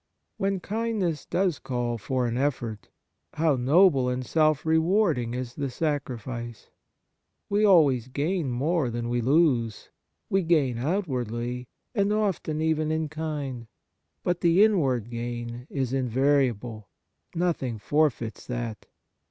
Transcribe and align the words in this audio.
When 0.37 0.59
kind 0.61 0.97
ness 0.97 1.27
does 1.27 1.59
call 1.59 1.99
for 1.99 2.25
an 2.25 2.35
effort, 2.35 2.89
how 3.35 3.55
noble 3.55 4.09
and 4.09 4.25
self 4.25 4.65
rewarding 4.65 5.35
is 5.35 5.53
the 5.53 5.69
sacrifice! 5.69 6.71
We 7.51 7.63
always 7.65 8.07
gain 8.07 8.49
more 8.49 8.89
than 8.89 9.09
we 9.09 9.21
lose; 9.21 9.89
we 10.27 10.41
gain 10.41 10.79
outwardly, 10.79 11.67
and 11.93 12.11
often 12.11 12.61
even 12.63 12.91
in 12.91 13.09
kind. 13.09 13.67
But 14.23 14.41
the 14.41 14.63
inward 14.63 15.11
gain 15.11 15.67
is 15.69 15.93
invariable; 15.93 16.87
nothing 17.35 17.77
forfeits 17.77 18.47
that. 18.47 18.87